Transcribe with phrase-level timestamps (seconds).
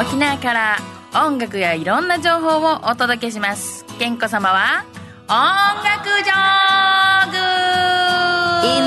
[0.00, 0.78] 沖縄から
[1.14, 4.86] 音楽やいろんな情報をお届けします健子様は
[5.28, 5.34] 音
[5.84, 7.36] 楽ジョーグ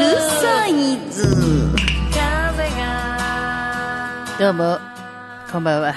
[0.02, 1.24] L サイズ
[4.40, 4.80] どうも、
[5.50, 5.94] こんばんは。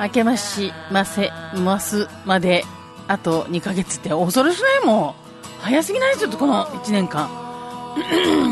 [0.00, 1.30] 明けまし、ませ、
[1.62, 2.64] ますまで、
[3.06, 5.14] あと2ヶ月って恐ろしないも
[5.60, 5.60] う。
[5.60, 6.16] 早すぎない？
[6.16, 7.28] ちょっとこの1年間。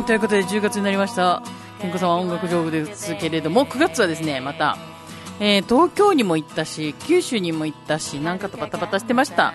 [0.07, 1.43] ということで10月になりました。
[1.81, 4.77] 健康さんは音楽上部ですけれども、9月はですね、また、
[5.41, 9.53] えー東京にも行ったし、九州にも行ったし、なんかとバタバタしてました。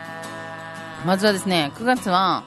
[1.06, 2.44] まずはですね、9月は、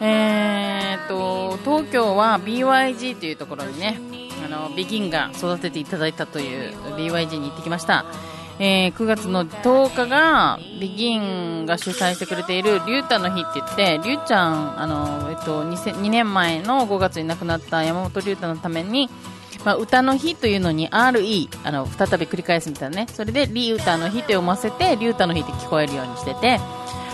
[0.00, 4.00] えー、と東京は BYG というところにね
[4.44, 8.04] あのビギンが育てていただいたという BYG に行ってきました、
[8.58, 19.08] えー9月の10日がビギンが主催してくれているリュウタの日って言ってリュウちゃんあの、えっと、2, 2年前の5月に亡くなった山本リュウタのために
[19.64, 23.06] まあ、歌の日というのに RE あの再び繰り返すみたいなね。
[23.12, 26.58] それでリウタの日と読ませてリュウタの日って聞こえるようにしてて。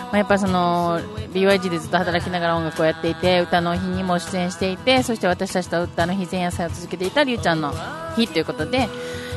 [0.09, 1.01] まあ、やっぱその
[1.35, 7.75] BYG でずっと働きながら音楽をやっていて歌の日にも出演していてそして私たちと歌の日前夜祭を続けていたりゅうちゃんの
[8.17, 8.89] 日ということで、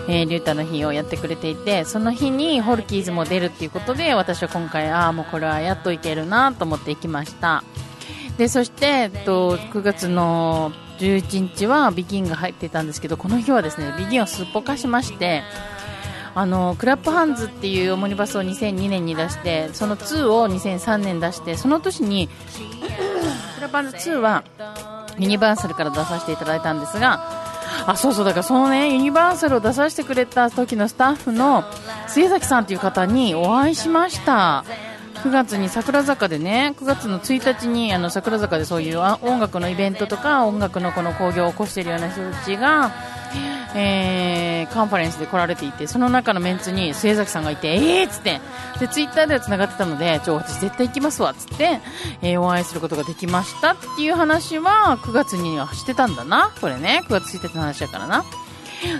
[0.07, 7.63] えー、リュウタの日をやってくれていてその日にホルキーズも出るっていうことで私は今回ああもうこれはやっといけるなと思って行きました。
[8.37, 10.71] でそして、えっと、9月の
[11.01, 15.41] 11日はビギンが入っていたんですけどこの日はですねビギンをすっぽかしまして
[16.35, 22.29] あのクラップハンズっていうオモニバスを2002年に出してその2を2003年出してその年に
[23.55, 24.43] クラップハンズ2は
[25.17, 27.41] ユニバーサルから出させていただいたんですが
[27.87, 31.63] あそうそうだからそのねユニバーサルを出させてくれた時のスタッフの
[32.07, 34.63] 末崎さんという方にお会いしました。
[35.23, 42.91] 9月に桜坂でね9月の1日にあの桜坂でそういう音楽のイベントとか音楽のこの興行を起こしているような人たちが
[43.75, 48.41] えーカンファレンスで来られていてその中のメンツに末崎さんがいてえーっつって
[48.79, 51.79] でツイッターでは繋がってたのでちょ私絶対行きますわっつって、
[52.21, 57.01] えーお会いすることができましたっていう話は9月にはしてたんだなこれね。
[57.05, 58.25] 9月1日の話だからな。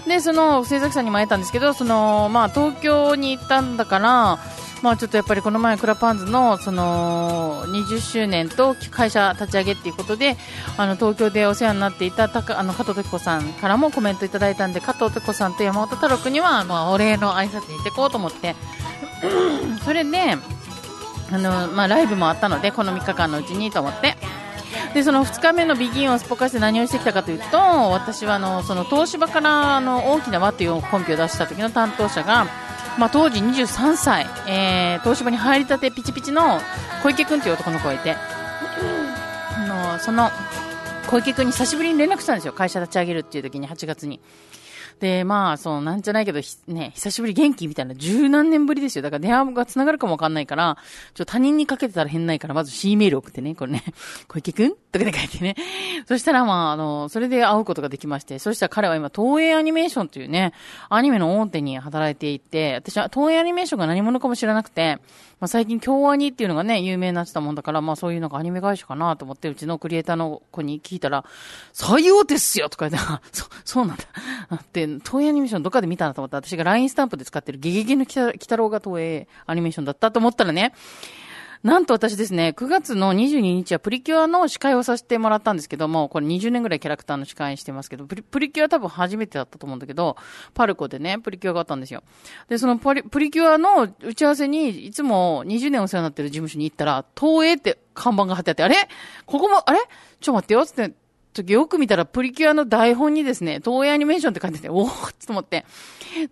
[0.08, 4.40] でその末崎さんにも会えたんですけどその、まあ、東京に行ったんだから
[4.81, 10.38] まあ、ちょっとやっぱりこの前、クラパンズのその20周年と会社立ち上げっていうことで
[10.78, 18.56] あの東京でお世話になっていたたあの加藤時子さんからもコメントいただいたんで加藤時子さんと山本太郎君には、まあ、お礼の挨拶に行っていこうと思って
[19.86, 20.18] それで
[21.31, 24.16] あの、まあ、ライブもあったのでこの3日間のうちにと思って。
[24.94, 32.48] でその2日目のビギンをすっぽかして何をしてきたかというと私はあのその東芝からあの大きな輪というコンビを出した時の担当者が、
[32.97, 36.59] まあ、当時23歳、えー東芝に入りたてピチピチの
[37.02, 38.16] 小池君という男の子がいて。
[39.53, 40.29] あのその
[41.07, 42.53] 小池君に久しぶりに連絡したんですよ。
[42.53, 44.19] 会社立ち上げるっていう時に8月に。
[45.01, 49.01] で、まあ、そう、なんじゃないけど、ね、久しぶり元気みたいな、十何年ぶりですよ。
[49.01, 50.78] だから電話が繋がるかもわかんないから、
[51.16, 53.84] ちょ、他人にかけてたら変ないから、まず C メール送ってね、これね、
[54.29, 54.75] 小池くん？
[54.91, 55.56] とかで書いてね。
[56.07, 60.53] そしたら、まあ、あの、それで会うことができまして、そしたら彼は今、東映アニメーションというね、
[60.89, 65.00] アニメの大手に働いていて、私は東映アニメーションが何者かも知らなくて、
[65.41, 71.25] まあ、最近、京アニっていうのがね、有名になってたもんだから、まあ、そういうのがアニメ会社かなと思って、うちのクリエイターの子に聞いたら、
[71.73, 74.03] 採用ですよとか言って、そ、 そうなんだ。
[74.72, 80.74] で、東映アニメーションどっかで見たなと思った私が LINE スタンプで使ってるゲゲゲの鬼太郎が東映アニメーションだったと思ったらね、
[81.63, 90.18] なんと私ですね、9月の22日はプリキュアの司会をさせてもらったんですけども、これ20年ぐらいキャラクターの司会してますけど、プリプリキュア多分初めてだったと思うんだけど、
[90.56, 92.01] パルコでね、プリキュアがあったんですよ。
[92.50, 98.75] で、そのパリプリキュアの打ち合わせに、いつも20年お世話になってる事務所に行ったら、東映って看板が貼ってあって、あれ？
[99.28, 99.80] ここも、あれ？
[100.19, 100.94] ちょ待ってよ、つって、
[101.34, 104.90] 時よく見たらプリキュアの台本にですね、東映アニメーションって書いてて、おおっ
[105.25, 105.66] と思って。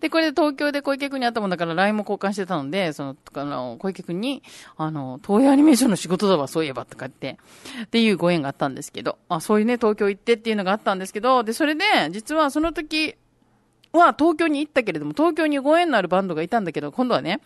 [0.00, 4.42] で、これで東京で小池くんに会ったもんだから LINE も交換してたので、その、あの、小池くんに、
[4.76, 7.38] あの、東映アニメーションの仕事だわ、そういえば、とかって、
[7.84, 13.14] っていうご縁があったんですけど、あ、そういうね、東京行ってっていうのがあったんですけど、で、それで、実はその時、
[13.92, 17.40] は東京に行ったけれども、東京にご縁のあるバンドがいたんだけど、今度はね、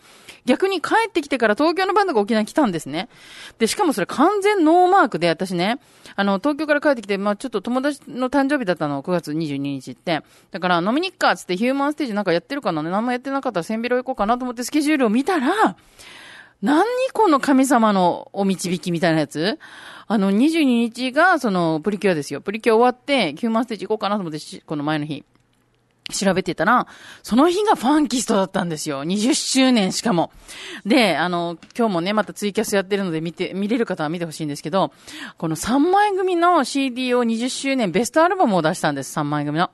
[0.45, 3.09] 逆に帰ってきてから東京のバンドが沖縄に来たんですね。
[3.57, 5.79] で、しかもそれ完全ノーマークで、私ね、
[6.15, 10.21] あの、東京から帰ってきて、まあちょっと友達の誕生日だったの、9月22日って。
[10.51, 15.75] だから飲みに行くかっ、つってヒューマンステージなんかやってるかなね、何もやってなかったらセンビロ行こうかなと思ってスケジュールを見たら、
[16.61, 19.59] 何この神様のお導きみたいなやつ？
[20.07, 22.39] あの、22日が、その、プリキュアですよ。
[22.39, 25.25] プリキュア終わって、ヒューマンステージ行こうかなと思って、この前の日。
[26.13, 26.85] 調べてたら、
[27.23, 29.03] その日がファンキストだったんですよ。
[29.03, 30.31] 20周年しかも。
[30.85, 34.91] で、あの、今日もね、またツイキャスやってるので見て、見れる方は見てほしいんですけど、
[35.37, 39.71] この3枚組の CD を20周年ベストアルバムを出したんです、3枚組の。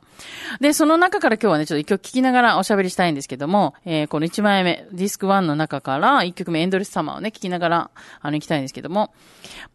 [0.61, 7.91] で、その中から今日はね、ちょっと一曲聴きながらおしゃべりしたいんですけども、えー、この1枚目、ディスク1の中から1曲目、エンドレスサマーをね、聴きながら、
[8.21, 9.13] あの、行きたいんですけども、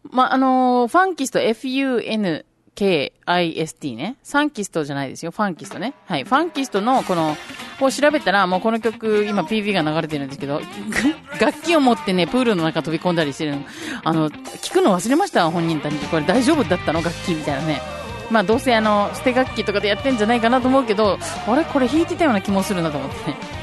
[0.09, 2.45] ま、あのファンキスト FUN
[2.77, 4.17] K-I-S-T ね。
[4.21, 5.31] サンキストじゃないですよ。
[5.31, 5.95] ファンキストね。
[6.05, 6.23] はい。
[6.25, 7.35] ファンキストのこの、
[7.81, 10.61] を調べたら、もうこの曲、今 PV が流れてるんですけど、
[11.41, 13.61] 楽器を持ってね、プールの中飛び込んだりしてるの。
[14.03, 15.49] あの、聞くの忘れました？
[15.49, 15.95] 本人たち。
[16.05, 17.01] これ大丈夫だったの？
[17.01, 17.81] 楽器みたいなね。
[18.29, 21.63] まあどうせあの、捨て楽器とかでやってんじゃないかなと思うけど、あれ？
[21.65, 23.56] これ弾いてたような気もするなと思ってね。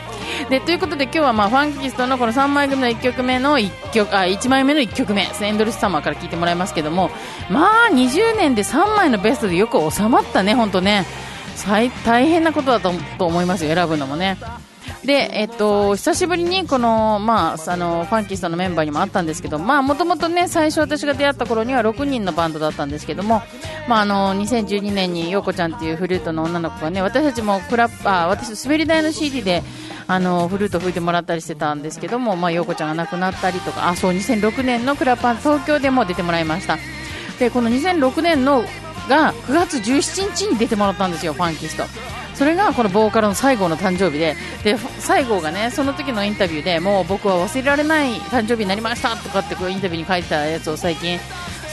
[0.50, 7.10] で、ということで今日はまあファンキストのこの3枚組の1曲目の1曲、あ、1枚目の1曲目、エンドレスサマーから聞いてもらいますけども、
[7.50, 11.06] まあ20年で3枚のベストでよく収まったね、本当ね。
[12.04, 14.36] 大変なことだとと思いますよ、選ぶのもね。
[15.04, 23.42] で、えっと、久しぶりにこの、まあ、あの、ファンキーストのメンバーにもあったんですけど、まあ、もともとね、最初私が出会った頃には6人のバンドだったんですけども、
[23.86, 29.62] まあ、あの、2012年に陽子ちゃんっていうフルートの女の子がね、私たちもクラッパー、私、滑り台の CD で、
[30.06, 36.78] あの、フルート吹いてもらったりしてたんですけども、まあ、陽子ちゃんが亡くなったりとか、あ、そう、2006年のクラッパー東京でも出てもらいました。
[37.38, 38.64] で、この2006年の
[39.08, 41.84] が9月17日に出てもらったんですよ、ファンキスト。
[42.34, 51.18] それがこのボーカルの西郷の誕生日でで西郷がねその時のインタビューでもう僕は忘れられない誕生日になりましたとかってこうインタビューに書いてたやつを最近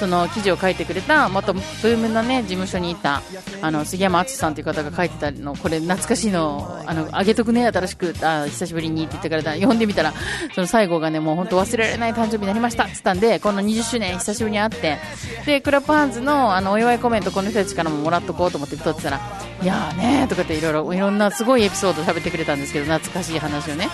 [0.01, 3.21] その記事を書いてくれた元ブームのね事務所にいた
[3.62, 6.81] あの杉山敦さんという方が書いてたのこれ懐かしいの。
[6.88, 10.12] あのあげとくね新しくあ久しぶりにって言ってから読んでみたら
[10.56, 12.86] その最後がねもう本当忘れられない誕生日になりました。
[12.86, 14.98] って言ったんでこの20周年久しぶりに会って。
[15.45, 19.19] でクラップハンズのあのお祝いコメントこの人たちからももらっとこうと思って撮ってたら
[19.62, 23.88] いやーねとかっていろいろいろんなすごいエピソードを喋ってくれたんですけど懐かしい話をね。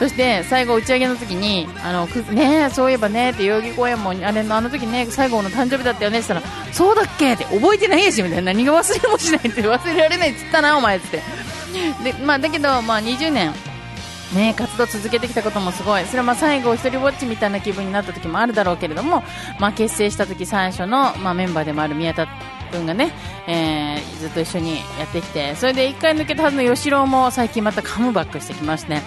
[0.00, 8.50] そして最後打ち上げの時にあのねそういえばねって代々木公園もあれのあの時ね最後の誕生日だったよねって言ったらそうだっけって覚えてないしみたいな。
[8.50, 11.22] 何が忘れもしないって忘れられないって言ったなお前って。
[12.02, 13.52] で、まあ、だけど、まあ、20年
[14.34, 16.04] ね、活動続けてきたこともすごい。
[16.04, 19.24] それはまあ最後、一人ぼっちみたいな気分になった時もあるだろうけれども、
[19.58, 22.28] まあ、結成した時最初の、まあ、メンバーでもある宮田
[22.70, 23.12] 君がね、
[23.48, 29.02] えー、ずっと一緒にやってきてそれで1回抜けたはずの吉郎も最近またカムバックしてきまして、ね、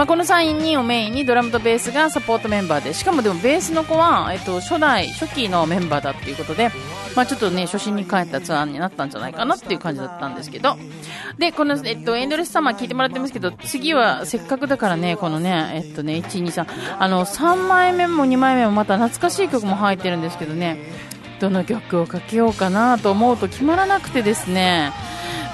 [0.00, 6.70] まあ、この3人をメインにドラムとベースがサポートメンバーでしかもでもベースの子は、えっと、初代初期のメンバーだっていうことで、
[7.14, 10.78] まあ、ちょっとね初心に帰ったツアーになったんじゃないかなっていう感じだったんですけど
[11.36, 16.66] でこの、えっと、エンドレスサマー聞いてもらってますけど次はせっかくだからねこのねえっとね123
[16.98, 20.78] あの3枚目も2枚目もまた懐かしい曲も入ってるんですけどね
[21.40, 24.92] どの曲をかけようかなと思うと決まらなくてですね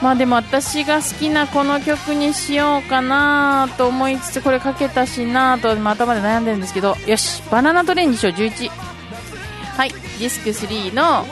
[0.02, 11.24] まあでも私が好きなこの曲にしようかなと思いつつこれかけたしなと頭で悩んでるんですけどよしバナナトレインにしよう11はいディスク3の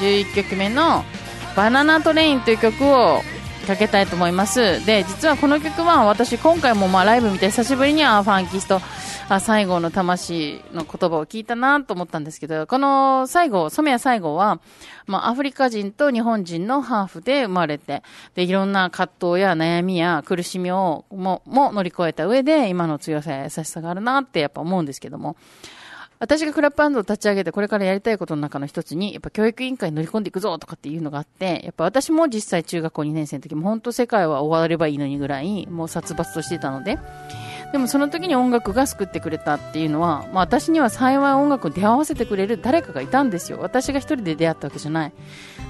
[0.00, 1.04] 11曲目の
[1.56, 3.22] バナナトレインという曲を
[3.62, 4.84] かけたいと思います。
[4.84, 8.80] で実はこの曲は私今回もまあライブ見て久しぶりにはファンキスト
[9.28, 14.60] あ西郷の魂の言葉を聞いたなと思ったんですけど、この西郷、染谷西郷は、
[15.06, 18.02] まあ、アフリカ人と日本人のハーフで生まれて、
[18.34, 25.36] で、いろんな葛藤や悩みや苦しみをも、も乗り越えた上で、今の強さや優しさがあるなってやっぱ思うんですけども、
[26.22, 36.96] 私がクラップアンドを立ち上げてこれからやりたいことの中の一つに、やっぱ教育委員会に乗り込んでいくぞとかっていうのがあって、やっぱ私も実際中学校2年生の時も本当世界は終わればいいのにぐらい、もう殺伐としてたので、
[37.72, 43.58] でもその時に音楽が救ってくれたっていうのは、まあ、私には幸い音楽を出会わせてくれる誰かがいたんですよ。
[43.60, 45.12] 私が一人で出会ったわけじゃない。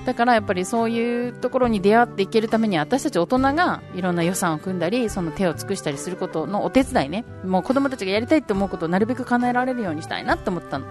[0.04, 7.24] だからやっぱりそういうところに出会っていけるために私たち大人がいろんな予算を組んだりその手を尽くしたりすることのお手伝いね。
[7.44, 10.86] もう子供たちがやりたいって思うことをなるべく叶えられるようにしたいなって思ったの。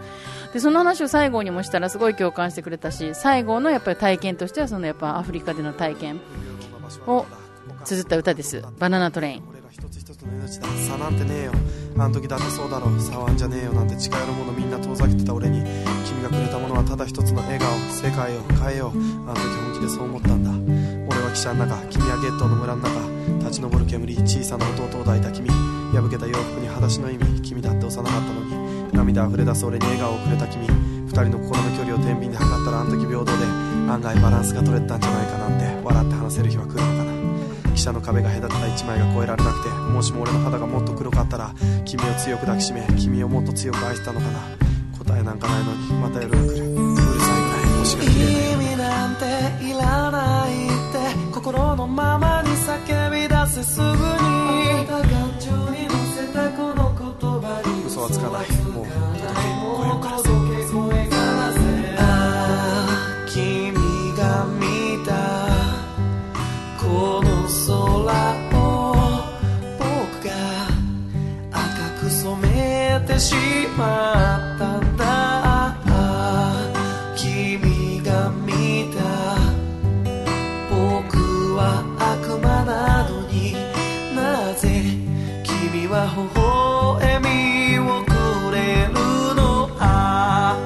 [0.53, 6.21] でその話を最後にもしたらすごい共感してくれたし最後のやっぱり体験としてはそのやっぱアフリカでの体験
[7.05, 7.25] を
[7.83, 9.43] 綴った歌です「バナナトレイン」
[10.25, 10.67] の命だ。
[10.67, 11.51] 差なんてねえよ。
[11.97, 13.73] あの時だってそうだろ差はんじゃねえよ。
[13.73, 15.61] なんて誓えるものみんな遠ざけてた俺に
[16.05, 17.69] 君がくれたものはただ一つの笑顔。
[17.89, 18.97] 世界を変えよう。
[19.29, 20.51] あの時本気でそう思ったんだ。
[20.51, 23.01] 俺は汽車の中君はゲットの村の中。
[23.39, 25.49] 立ち上る煙小さな弟を抱いた君。
[25.49, 28.93] 破けた洋服に裸足の意味君だって幼かったのに。
[28.93, 30.67] 涙溢れ出す俺に笑顔をくれた君。
[30.67, 33.31] 二人の心の距離を天秤で測ったらあの時平等で
[33.91, 35.81] 案外バランスが取れたんじゃないかなんて。
[35.83, 37.10] 笑って話せる日は来るのかな。
[37.73, 41.53] 汽車の壁が隔てた一枚が越えられなくてもしも俺の肌がもっと黒かったら
[41.85, 44.39] 君を強く抱きしめ君をもっと強く愛したのかな。
[44.97, 46.73] 答えなんかないのにまた夜が来る。
[46.73, 49.25] うるさいぐらい星が綺麗な君なんて
[49.65, 52.77] いらないって心のままにさ
[53.47, 53.91] せすぐに。
[57.87, 58.60] 嘘はつかない
[73.21, 73.35] し
[73.77, 75.75] まったんだ
[77.15, 78.97] 君が見た。
[80.71, 83.53] 僕は悪魔なのに。
[84.15, 84.65] なぜ
[85.43, 88.09] 君は微笑みをく
[88.55, 88.91] れる
[89.35, 89.69] の？
[89.79, 90.57] あ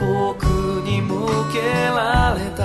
[0.00, 0.46] 僕
[0.86, 1.10] に向
[1.52, 1.58] け
[1.90, 2.62] られた。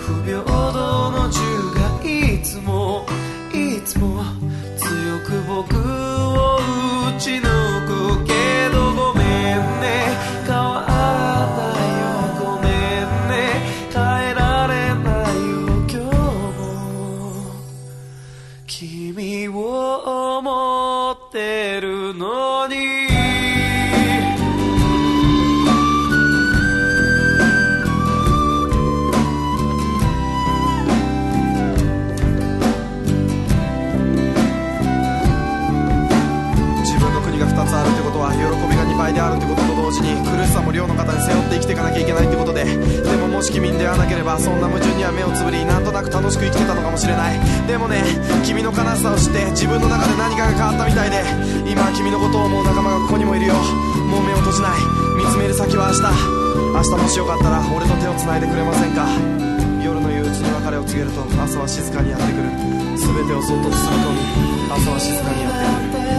[0.00, 1.38] 不平等の銃
[1.74, 3.04] がいつも
[3.52, 4.24] いつも
[4.78, 6.60] 強く僕を
[7.14, 7.53] 撃ち抜
[52.04, 53.54] 君のことを思う仲間がここにもいるよ。
[53.54, 54.72] もう目を閉じない。
[55.16, 56.92] 見つめる先は明日。
[56.92, 59.08] 明日もしよかったら俺と手をつないでくれませんか。
[59.82, 62.44] 夜の憂鬱に別れを告げると朝は静かにやってくる。
[63.00, 64.20] 全てをそっと包み込み
[64.68, 66.13] 朝は静かにやってくる。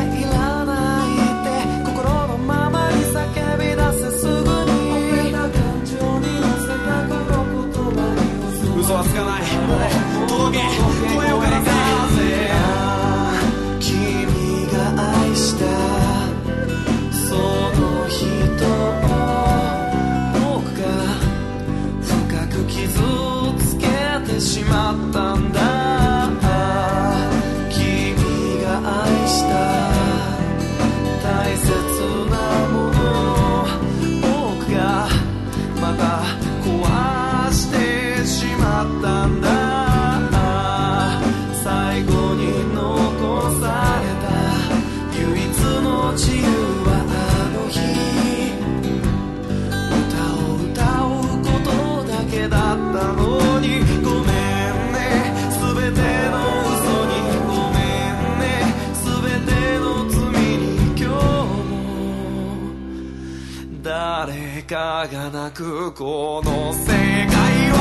[65.08, 67.75] がなくこの世界を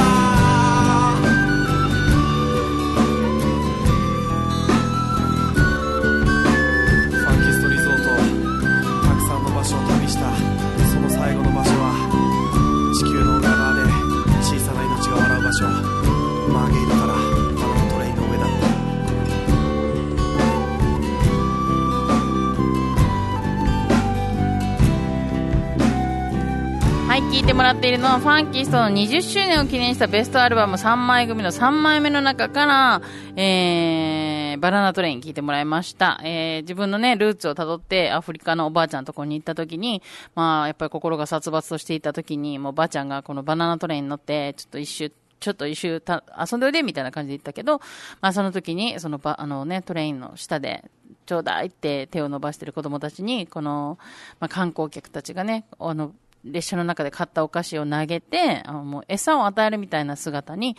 [27.54, 33.02] てもらっているのは、 FUNKIST の20周年を記念したベストアルバム3枚組の3枚目の中から、
[33.36, 36.20] えー、 Banana Train 聴いてもらいました。
[36.24, 40.02] えー、自分のね、ルーツをたどってアフリカのおばあちゃんのところに行った時に、
[40.34, 47.78] まあ、やっぱり心が殺伐としていた時に、もうばあちゃんがこの Banana Train に乗って、ちょっと一周、ちょっと一周た遊んでおいでみたいな感じで言ったけど、
[48.20, 50.82] まあその時に、そのば、あのね、 Train の下で、
[51.26, 53.96] ちょうだいって手を伸ばしてる子供たちに、この、
[54.40, 56.12] まあ観光客たちがね、あの、
[56.44, 60.76] 列車の中で買ったお菓子を投げて、あもう餌を与えるみたいな姿に、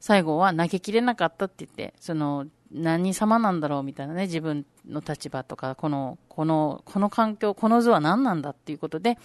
[0.00, 9.18] 最後は投げきれなかったって言って、その、何様なんだろうみたいなね、自分の立場とか、この、この、この環境、この図は何なんだっていうことで、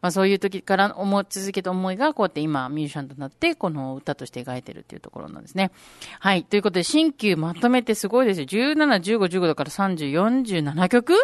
[0.00, 5.72] まあそういう時から思い続けた思いが、こうやって今ミュージシャンとなって、この歌として描いてるっていうところなんですね。
[6.20, 6.44] はい。
[6.44, 8.46] ということで、新旧まとめてすごいですよ。
[8.46, 8.76] 17、
[9.18, 11.14] 15、15だから30、47曲？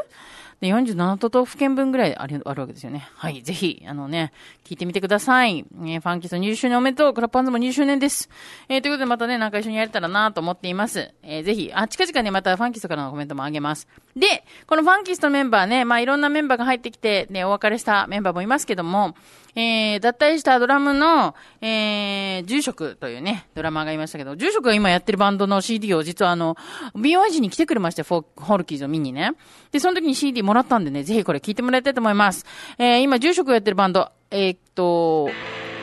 [0.60, 3.08] で、47都道府県分ぐらいあるあるわけですよね。
[3.14, 3.42] はい。
[3.42, 4.32] ぜひ、あのね、
[4.64, 5.58] 聞いてみてください。
[5.58, 7.14] えーファンキスト20周年おめでとう。
[7.14, 8.28] クラッパンズも20周年です。
[8.68, 11.12] えーということでまたね、なんか一緒にやれたらなと思っています。
[11.22, 13.86] えーぜひ、あ、近々ね、またファンキストからのコメントもあげます。
[14.16, 19.16] で、このファンキストメンバーね、まあいろんなメンバーが入ってきて、ね、お別れしたメンバーもいますけども、
[19.56, 26.56] えー、脱退したドラムの、えー、住職というね、ドラマーがいましたけど、住職が今やってるバンドの CD を実はあの、
[26.94, 29.32] BYG に来てくれまして、フォホルキーズを見にね。
[29.72, 32.44] で、その時に CD もらったんでね、ぜひこれ聞いてもらいたいと思います。
[32.78, 35.28] えー、今、住職がやってるバンド、えーっと、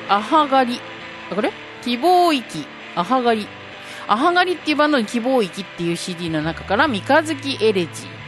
[0.10, 0.80] アハガリ。
[1.32, 1.52] あこれ？
[1.84, 3.48] 希望域、アハガリ。
[4.08, 8.21] アハガリっていうバンドの希望域っていう CD の中から三日月エレジー。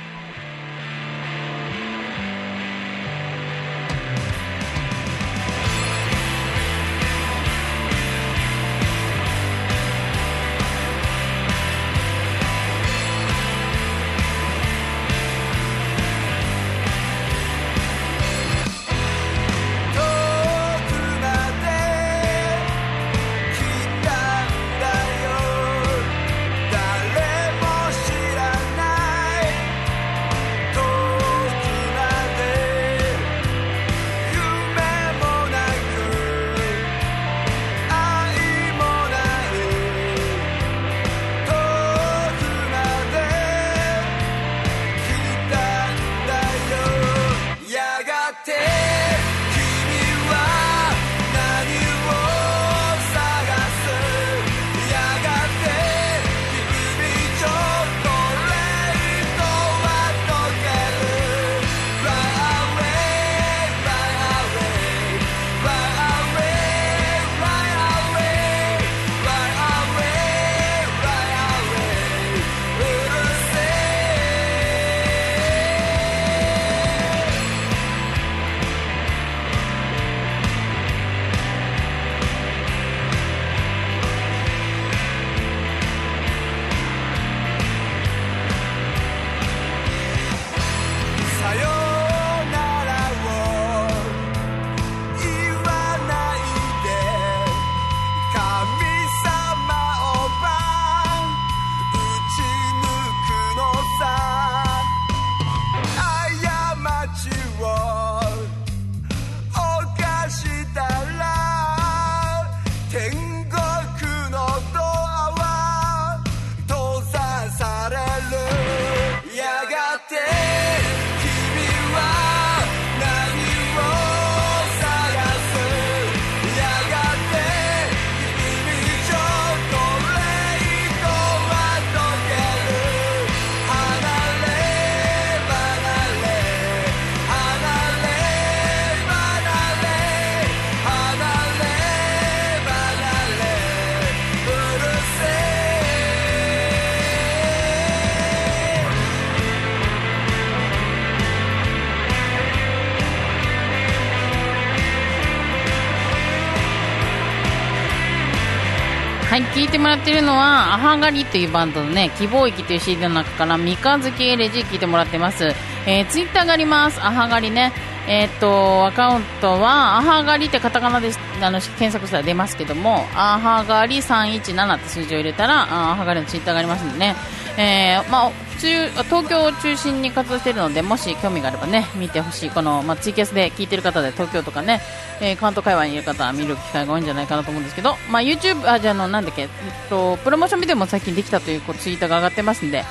[159.34, 165.46] はい、聞いてもらってるのは、アハガリというバンドのね、希望域という CD の中から、三日月エレジ聞いてもらってます。
[165.88, 167.00] えー、ツイッターがあります。
[167.00, 167.74] アハガリね。
[168.08, 171.10] えーっと、アカウントは、アハガリってカタカナで
[171.41, 177.15] あの検索したら出ますけども、アハガリ317って数字を入れたら、あアハガリのツイッターがありますんでね。
[177.58, 178.32] えー、まあ、
[178.63, 182.49] 中東京を中心に活動しているので、もし興味があればね、見てほしい。
[182.49, 184.82] この、まあ、ツイキャスで聞いてる方で、東京とかね、
[185.19, 189.49] えー関東界隈にいる方は見る機会が多いんじゃないかなと思うんですけど、まあ、YouTube、あ、じゃあの、なんだっけ、えっ
[189.89, 192.86] と、プロモーションビデオも最近できたというこうツイートが上がってますんで、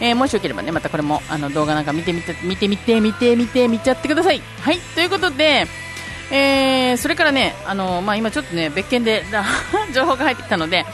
[0.00, 4.40] えーもしよければね、またこれも、あの、動画なんか見てみて、見てみて、見てみて、見ちゃってください。
[4.60, 5.66] はい、ということで、
[6.30, 9.24] えーそれからね、あのまあ、今ちょっとね、別件で
[9.94, 10.84] 情報が入ってきたので、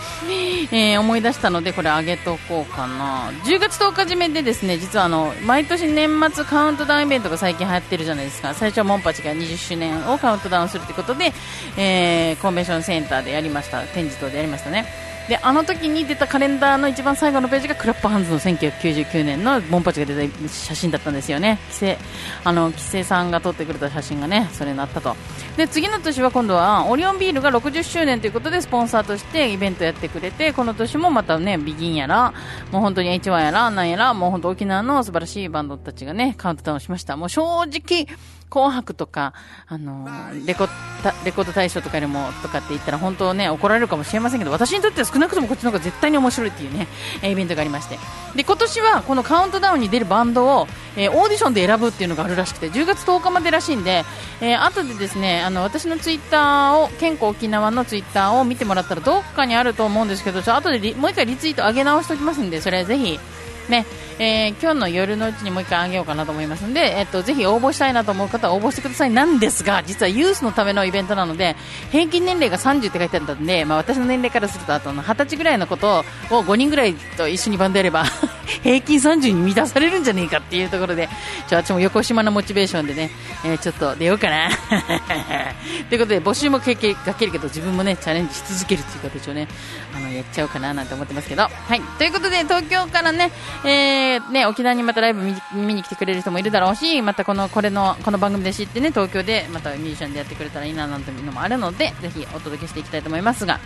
[0.70, 3.30] えー思い出したので、これ上げとこうかな。
[3.44, 8.54] 10月10日締めでですね、実はあの、毎年年末カウントダウンイベントが最近流行ってるじゃないですか。
[8.54, 11.32] 最初はモンパチが20周年をカウントダウンするということで、
[11.76, 13.80] えーコンベンションセンターでやりました。
[13.82, 14.86] 展示等でやりましたね。
[15.28, 21.58] で、あの時に出たカレンダーの一番最後のページがクラップハンズの1999年のモンパチが出た写真だったんですよね。
[21.68, 21.98] 規制、
[22.44, 25.16] あの、規制さんが撮ってくれた写真がね、それになったと。
[25.56, 32.34] で、次の年は今度はオリオンビールが60周年ということでスポンサーとしてイベントやってくれて、この年もまたね、ビギンやら、
[32.70, 37.16] もう本当に H1 やら、なんやら、もう本当沖縄の素晴らしいバンドたちがね、カウントダウンしました。
[37.16, 38.06] もう正直、
[38.54, 39.34] 紅白とか、
[39.66, 40.06] あの
[40.46, 40.68] レコ
[41.24, 46.86] レコード大賞とかよりもとかって言ったら本当ね怒られるかもしれませんけど私にとっては少なくともこっちの方が絶対に面白いっていうね
[47.22, 47.98] えイベントがありまして。
[48.36, 54.04] で今年はこのカウントダウンに出るバンドを、えーオーディションで選ぶっていうのがあるらしくて10月10日までらしいんで、
[54.40, 63.18] えー後でですねあの私のツイッターを健康沖縄のツイッターを見てもらったらどっかにあると思うんですけどちょ後でもう一回リツイート上げ直しておきますんでそれぜひ
[63.68, 63.86] ね
[64.18, 71.56] えー今日の夜のうちにもう一回あげようかなと思いますので、えっと、ぜひ応募したいなと思う方は応募してくださいなんですが、実はユースのためのイベントなので、
[71.90, 78.04] 平均年齢が30って書いてあったんで、まあ、私の年齢からすると、あとの20歳ぐらいのことを5人ぐらいと一緒にバンドやれば、
[78.62, 81.08] 平均30に満たされるんじゃねえかっていうところで、
[81.48, 83.10] ちょ私も横島のモチベーションでね、
[83.44, 84.50] えーちょっと出ようかな。
[85.88, 89.48] ということで、募集もかけかけるけど、自分もね、チャレンジし続けるっていう形をね、
[89.96, 91.42] あの、やっちゃおうかななんて思ってますけど。
[91.42, 91.80] はい。
[91.98, 93.30] ということで、東京からね、
[93.64, 103.60] えー、ね、沖縄にまたライブ見見に来てくれる人もいるだろうし、またこの、これの、この番組で知ってね、東京でまたミュージシャンでやってくれたらいいななんていうのもあるので、ぜひお届けしていきたいと思いますが。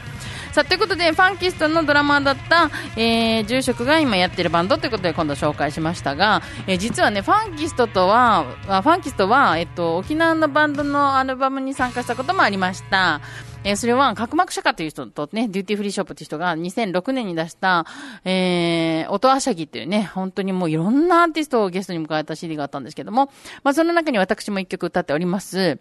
[0.53, 13.21] さ、ということで、ファンキストのドラマーだった、えー、住職が今やってるバンドということで今度紹介しましたが、えー実はね、ファンキストとは、ファンキストは、えっと、沖縄のバンドのアルバムに参加したこともありました。
[13.69, 17.85] えーそれは、角膜社会という人とね、デューティーフリーショップという人が2006年に出した、
[18.25, 23.31] えー、音あしゃぎっていうね、本当にもういろんなアーティストをゲストに迎えた CD があったんですけども、
[23.65, 25.79] まあその中に私も一曲歌っております。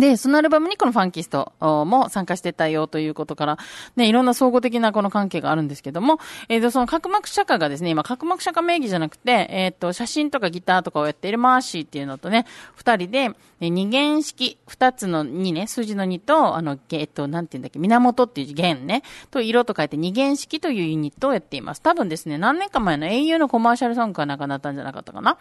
[0.00, 3.58] で、そのアルバムにこのファンキストも参加してたよということから、
[3.96, 21.82] ね、いろんな総合的なこの関係があるんですけども、えーと、その角膜釈迦がですね、今角膜釈迦名義じゃなくて、えっ、と、写真とかギターとかをやっているマーシーっていうのとね、二人で、二元式、二つの二ね、数字の二と、あの、えっと、なんていうんだっけ、源っていう弦ね、と色と書いて二元式というユニットをやっています。
[21.82, 25.36] 多分ですね、何年か前の au のコマーシャルソングかなんかなったんじゃなかったかな。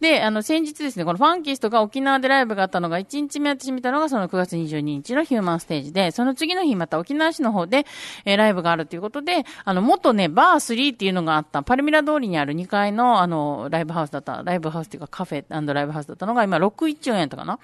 [0.00, 7.86] で、あの、先日ですね、このファンキストが沖縄でライブがあったのが、1日目私見たのがその9月22日のヒューマンステージで、その次の日また沖縄市の方で、
[8.24, 17.54] えーライブがあるということで、あの、元ね、バー3っていうのがあった、パルミラ通りにある2階の、あの、ライブハウスだった、ライブハウスっていうかカフェライブハウスだったのが、今614円やったかな？
[17.54, 17.58] っ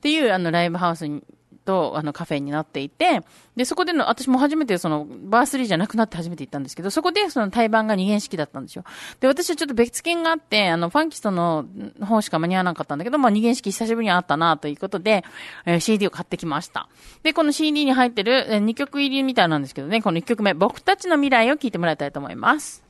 [0.00, 1.22] ていう、あの、ライブハウスに、
[1.64, 3.22] と、あの、カフェになっていて、
[3.56, 8.84] で、そこでの、私も初めてその、バースリーじゃなくなって初めて行ったんですけど、そこでその対バンが二元式だったんですよ。
[9.20, 11.66] で、私はちょっと別件があって、あの、ファンキストの
[12.00, 15.24] 方しか間に合わなかったんだけど、まあ、二元式久しぶりに会ったなということで、
[15.66, 16.88] えー CD を買ってきました。
[17.22, 22.89] で、この CD に入ってる、えー2曲入りみたいなんですけどね、この1曲目、僕たちの未来を聞いてもらいたいと思います。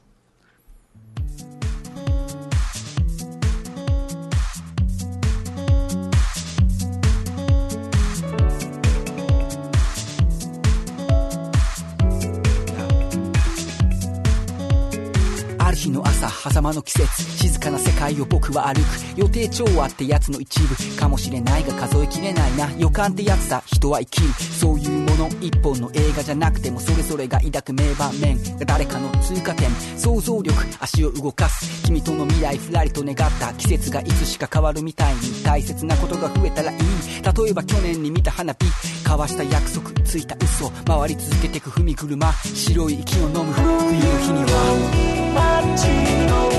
[15.71, 24.29] ある日の朝狭間の季節静かな世界を僕は歩く予定調和ってやつの一部かもしれないが数えきれないな予感ってやつさ人は生きる。
[24.33, 36.79] そういうもの一本の映画じゃなくてもそれぞれが抱く名場面が誰かの通過点想像力足を動かす君との未来ふらりと願った季節がいつしか変わるみたいに大切なことが増えたらいい
[37.23, 38.67] 例えば去年に見た花火
[39.05, 45.10] 交わした約束ついた嘘回り続けてく踏み車白い息を飲む冬の日には。
[45.77, 46.50] は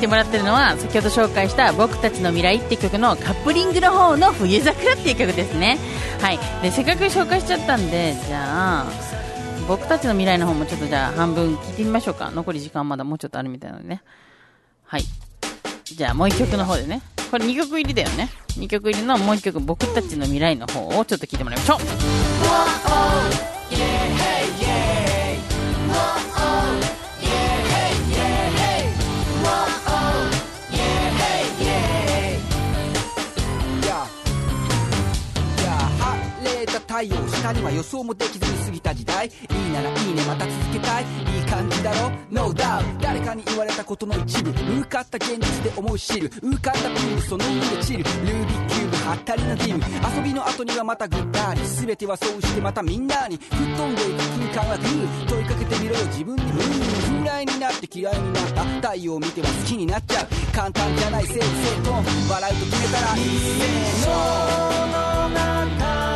[0.00, 5.78] い、てもらってるのは先ほど紹介した「僕たちの未来」って曲のカップリングの方の「冬桜」っていう曲ですね。
[6.20, 6.40] はい。
[6.62, 8.86] でせっかく紹介しちゃったんでじゃあ
[9.68, 12.30] 僕たちの未来の方もちょっとじゃあ半分聞いてみましょうか。
[12.30, 14.02] 残り時間まだもうちょっとあるみたいなのでね。
[14.86, 15.04] はい。
[15.84, 17.02] じゃあもう一曲の方でね。
[17.30, 18.30] これ2曲入りだよね。
[18.58, 21.78] 2曲入りのもう一曲僕たちの未来の方をちょっと聞いてもらいましょう。
[37.52, 39.26] には予想もできずに過ぎた時代。
[39.26, 41.04] いいならいいねまた続けたい。
[41.04, 41.06] い
[41.40, 44.52] い感じだろ？No doubt 誰かに言われたことの一部。
[44.52, 47.98] 向かった現実で思い知る浮かんだビールその上でチル。
[47.98, 49.82] ルービックキューブはったりなディム
[50.16, 51.60] 遊びの後にはまたぐったり。
[51.66, 53.36] 全てはそうしてまたみんなに。
[53.36, 54.18] 吹っ飛んでいく
[54.52, 55.28] 空間はグー。
[55.28, 56.04] 問いかけてみろよ。
[56.06, 58.64] 自分にふー不来になって嫌いになった。
[58.90, 60.26] 太陽を見ては好きになっちゃう。
[60.54, 61.26] 簡単じゃない。
[61.26, 61.46] 整理整
[61.84, 64.14] 頓笑うと決めたらいいせー
[66.06, 66.09] の。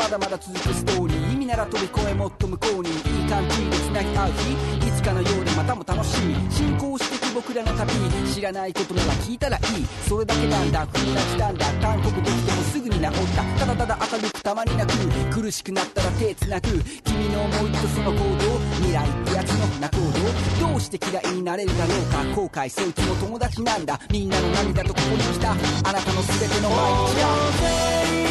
[0.00, 2.96] まだまだ続くストーリー意味なら飛び越えもっと向こうにいい
[3.28, 7.92] 感じで繋ぎ合う日いつかのようでまたも楽しい進行してく僕らの旅
[8.32, 9.62] 知らないことなら聞いたらいい
[10.08, 16.68] それだけなんだ踏み出したんだ韓国できてもすぐに治ったただただ明るくたまに泣く苦しくなったら手つなぐ
[17.04, 19.96] 君の思いとその行動未来ってやつの不な行
[20.60, 25.54] 動どうして嫌いになれるだろうか後悔そいつも友達なんだみんなの涙とここに来たあ
[25.92, 28.29] なたの全ての毎日が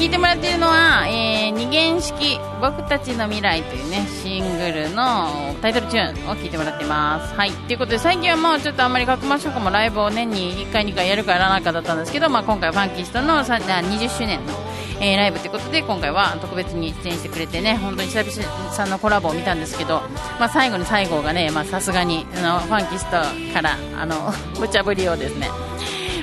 [0.00, 7.34] 聞いてもらっているのは、えー、二元式、僕たちの未来というね、シングルのタイトルチューンを聞いてもらってます。
[7.34, 14.54] はい、ということで、最近はもうちょっとあんまり角膜とかもライブを年に1回、2回やるかやらないかだったんですけど、まあ今回ファンキストのさあ20周年の、
[15.00, 20.00] えーライブということで、今回は特別に出演してくれてね、本当に久々さんのコラボを見たんですけど、
[20.38, 23.18] まあ最後の最後がね、まあさすがに、あの、ファンキスト
[23.52, 25.50] から、あの、 無茶ぶりをですね、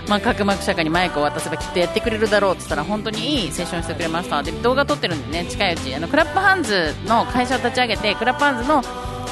[0.08, 4.41] まあ、角膜社会にマイクを渡せばきっとやってくれるだろうって言ったら本当にいいセッションしてくれました。
[4.41, 8.82] で動画撮ってるんでね近いうちあのクラップハンズの会社を立ち上げてクラップハンズの、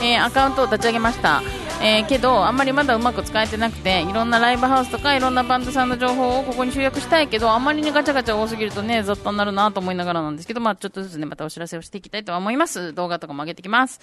[0.03, 1.41] えーアカウントを立ち上げました、
[1.81, 12.93] えーけどあんまりまだうまく使えてなくていろんなライブハウスとかいろんなバンドさんの情報をここに集約したいけどあんまりにガチャガチャ多すぎるとね雑多になるなと思いながらなんですけど、まあ、ちょっとずつねまたお知らせをしていきたいと思います。
[12.93, 14.01] 動画とかも上げてきます。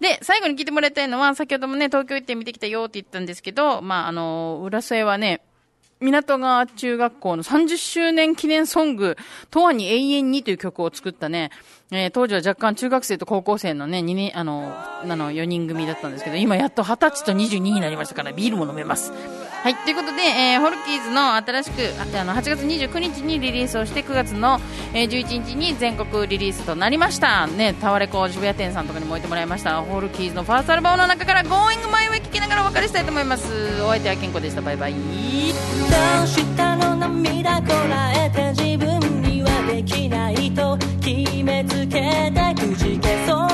[0.00, 5.42] で最後に聞いてもらいたいのは先ほどもね東京行って見てきたよって言ったんですけど、まあ、あの浦添はね
[6.10, 9.16] 港川中学校の30周年記念ソング、
[9.50, 11.50] とわに永遠にという曲を作ったね、
[11.90, 19.12] えー当時は若干中学生と高校生のね、2年、あの、あの、4人組だったんですけど、今やっと20歳と22になりましたから、ビールも飲めます。
[19.64, 24.60] はい、ということで、えーホルキーズの新しく、あの、8月29日にリリースをして、9月の、
[24.92, 27.46] えー11日に全国リリースとなりました。
[27.46, 33.46] ね、タワレコ渋谷店さんとかにも置いてもらいました、ホルキーズのファーストアルバムの中から Going My Way 聞きながらお別れしたいと思います。
[33.82, 34.60] お相手は健康でした。
[34.60, 34.92] バイバイ。
[34.92, 36.94] どうしたの？
[36.96, 43.53] 涙こらえて自分にはできないと決めつけてくじけそう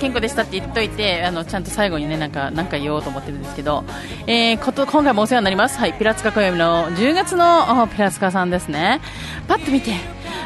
[0.00, 3.84] 健康でしたって言っといて、あの、ちゃんと最後にね、なんか、なんか言おうと思ってるんですけど、
[4.26, 5.78] えー、こと、今回もお世話になります。
[5.78, 9.00] はい、ピラツカ暦の10月の、あピラツカさんですね。
[9.46, 9.92] パッと見て、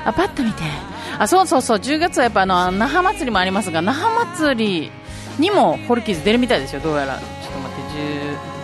[0.05, 0.63] あ、パッと見て。
[1.19, 4.91] あ、そうそうそう、10月はやっぱあの、那覇祭りもありますが、那覇祭り
[5.39, 7.19] にもホルキーズ出るみたいですよ、どうやら。
[7.19, 8.55] ちょっと待って、10、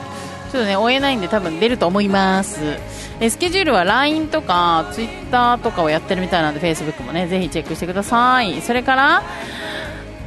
[0.50, 2.60] ちょっとね、追えないんで多分出ると思います。
[3.20, 8.60] えスケジュールは LINE とか Twitter とかをやってるみたいなので Facebook もね、ぜひチェックしてください。
[8.62, 9.22] それから、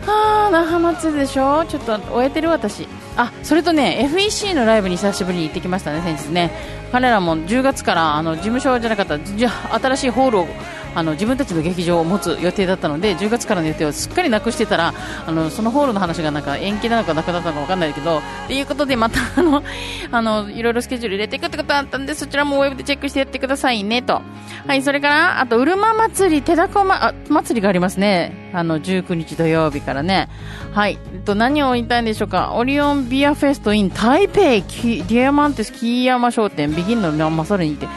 [0.08, 1.66] あ、那覇祭りでしょ？
[1.66, 2.88] ちょっと終えてる私。
[3.16, 6.52] あ、それとね、FEC のライブに久しぶりに行ってきましたね、先日ね。
[6.92, 9.50] 彼らも10月から、あの、事務所じゃなかった、じゃ
[9.82, 10.48] 新しいホールを、
[10.96, 14.94] あの、自分たちの劇場を持つ予定だったので、10月からの予定をすっかりなくしてたら、
[15.26, 19.64] あの、そのホールの話がなんか延期なのかなくなったのかわかんないけど、っていうことでまた、 あの、
[20.12, 24.22] あの、いろいろスケジュール入れていくってことだったんで、そちらもウェブでチェックしてやってくださいね、と。
[24.68, 28.52] はい、それから、あと、うるま祭り、手だこま、祭りがありますね。
[28.54, 30.30] あの、19日土曜日からね。
[30.74, 30.98] はい。
[31.14, 32.54] えっと、何を言いたいんでしょうか。
[32.54, 37.88] オリオンビアフェスト in 台北、ディアマンテス木山商店、ビギンのまさるにて。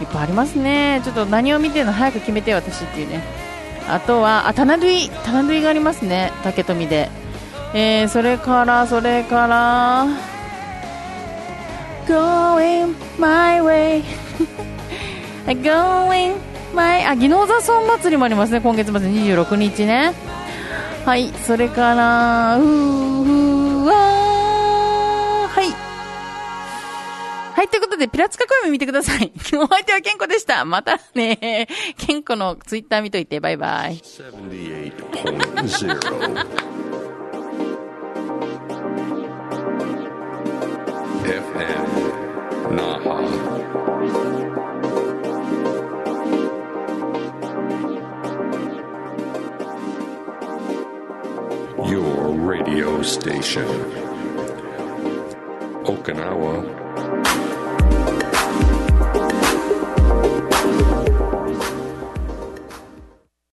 [0.00, 1.00] いっぱいありますね。
[1.04, 3.22] ちょっと何を見てるの早く決めて、私っていうね。
[3.88, 6.32] あとは、あ、棚類、棚類がありますね。
[6.42, 7.10] 竹富で。
[7.74, 10.06] えー、それから、それから、
[12.06, 14.02] going my way
[15.46, 16.34] going
[16.74, 18.60] my あ、技能座村祭りもありますね。
[18.60, 20.12] 今月末26日ね。
[21.04, 23.53] はい、それから、うーうーわー
[27.64, 29.32] い、ということで、ピラツカ声も見てください。
[29.56, 30.64] お相手はケンコでした。
[30.64, 31.68] またね。
[31.98, 33.96] ケンコのツイッター見といて、バイバイ。
[33.96, 36.44] 78.0
[41.24, 43.16] FM Naha.
[51.88, 53.66] Your radio station.
[55.84, 56.83] Okinawa